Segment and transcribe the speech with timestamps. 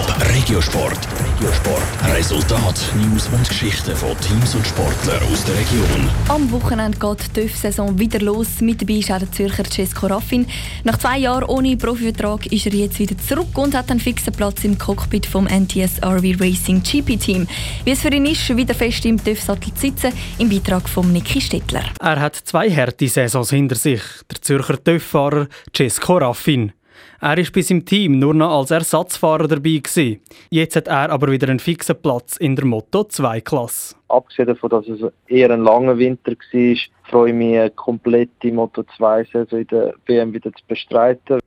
[0.00, 0.98] Top Regiosport.
[1.22, 2.16] Regiosport.
[2.16, 6.08] Resultat, News und Geschichten von Teams und Sportlern aus der Region.
[6.28, 8.62] Am Wochenende geht die TÜV-Saison wieder los.
[8.62, 10.46] Mit dabei ist auch der Zürcher Cesco Raffin.
[10.84, 14.64] Nach zwei Jahren ohne Profivertrag ist er jetzt wieder zurück und hat einen fixen Platz
[14.64, 17.46] im Cockpit vom NTS RV Racing GP-Team.
[17.84, 21.42] Wie es für ihn ist, wieder fest im TÜV-Sattel zu sitzen, im Beitrag von Niki
[21.42, 21.84] Stettler.
[22.00, 24.00] Er hat zwei harte Saisons hinter sich.
[24.30, 26.72] Der Zürcher TÜV-Fahrer Cesco Raffin.
[27.20, 29.80] Er war bis im Team nur noch als Ersatzfahrer dabei.
[29.82, 30.20] Gewesen.
[30.50, 33.94] Jetzt hat er aber wieder einen fixen Platz in der Moto-2-Klasse.
[34.08, 36.76] Abgesehen davon, dass es eher ein langer Winter war,
[37.10, 41.40] freue ich mich, eine komplette Moto2-Saison in der WM wieder zu bestreiten.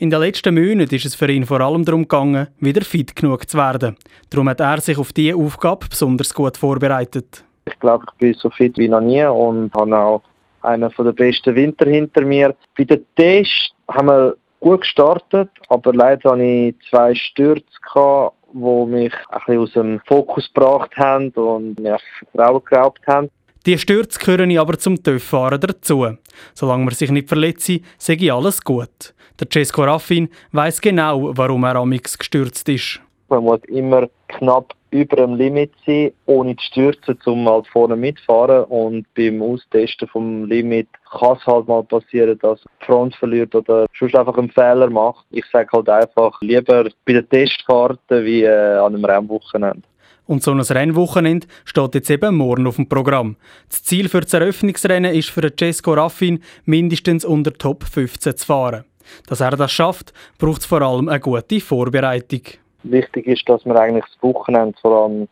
[0.00, 3.50] In den letzten Monaten ist es für ihn vor allem darum gegangen, wieder fit genug
[3.50, 3.96] zu werden.
[4.30, 7.44] Darum hat er sich auf diese Aufgabe besonders gut vorbereitet.
[7.66, 10.22] Ich glaube, ich bin so fit wie noch nie und habe auch
[10.62, 12.54] einen der besten Winter hinter mir.
[12.76, 18.86] Bei den Tests haben wir gut gestartet, aber leider hatte ich zwei Stürze, gehabt, die
[18.86, 21.98] mich ein bisschen aus dem Fokus gebracht haben und mir
[22.32, 23.30] Vertrauen geraubt haben.
[23.66, 26.06] Die Stürze gehören aber zum TÜV-Fahrer dazu.
[26.54, 29.14] Solange man sich nicht verletzt, sage alles gut.
[29.38, 33.00] Der Cesco Raffin weiß genau, warum er amix gestürzt ist.
[33.28, 38.64] Man muss immer knapp über dem Limit sein, ohne zu stürzen, um halt vorne mitfahren.
[38.64, 43.86] Und beim Austesten vom Limit kann es halt mal passieren, dass die Front verliert oder
[43.98, 45.24] sonst einfach einen Fehler macht.
[45.30, 49.82] Ich sage halt einfach, lieber bei den Testfahrten wie äh, an einem Rennwochenende.
[50.26, 53.36] Und so ein Rennwochenende steht jetzt eben morgen auf dem Programm.
[53.70, 58.84] Das Ziel für das Eröffnungsrennen ist für Cesco Raffin mindestens unter Top 15 zu fahren.
[59.26, 62.42] Dass er das schafft, braucht es vor allem eine gute Vorbereitung.
[62.82, 65.28] Wichtig ist, dass wir eigentlich das Wochenende, vor allem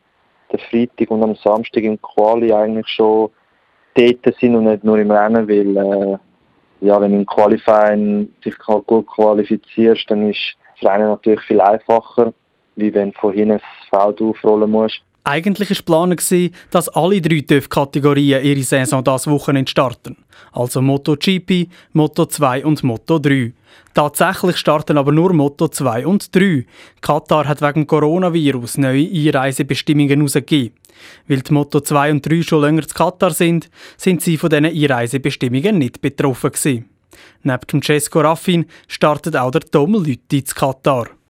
[0.50, 3.30] der Freitag und am Samstag im Quali eigentlich schon
[3.97, 6.19] dort sind und nicht nur im Rennen, weil äh,
[6.80, 12.33] ja, wenn du im Qualifying dich gut qualifizierst, dann ist das Rennen natürlich viel einfacher,
[12.77, 15.03] wie wenn du von hinten das Feld aufrollen musst.
[15.28, 16.16] Eigentlich war Plan,
[16.70, 20.16] dass alle drei TÜV-Kategorien ihre Saison das Wochenende starten.
[20.53, 23.53] Also MotoGP, Moto2 und Moto3.
[23.92, 26.64] Tatsächlich starten aber nur Moto 2 und 3.
[27.00, 30.76] Katar hat wegen Coronavirus neue Einreisebestimmungen herausgegeben.
[31.26, 34.66] Weil die Moto 2 und 3 schon länger zu Katar sind, sind sie von diesen
[34.66, 36.84] Einreisebestimmungen nicht betroffen.
[37.43, 41.08] Neben dem Cesco Raffin startet auch der Tom Lütti zu Katar.